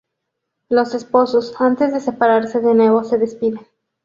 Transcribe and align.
Los 0.67 0.95
esposos, 0.95 1.53
antes 1.59 1.93
de 1.93 1.99
separarse 1.99 2.59
de 2.59 2.73
nuevo, 2.73 3.03
se 3.03 3.19
despiden. 3.19 3.67